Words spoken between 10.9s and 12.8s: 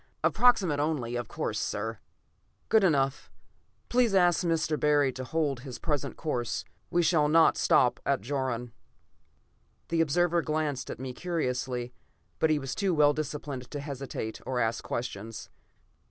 me curiously, but he was